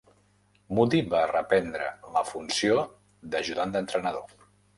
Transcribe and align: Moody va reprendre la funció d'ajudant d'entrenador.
Moody 0.77 1.01
va 1.11 1.19
reprendre 1.31 1.89
la 2.15 2.25
funció 2.31 2.79
d'ajudant 3.37 3.77
d'entrenador. 3.79 4.35